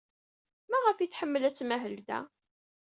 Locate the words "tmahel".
1.55-1.95